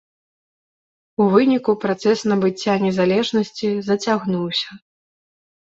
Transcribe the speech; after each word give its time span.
У 1.21 1.27
выніку 1.33 1.75
працэс 1.83 2.19
набыцця 2.33 2.75
незалежнасці 2.87 3.69
зацягнуўся. 3.91 4.69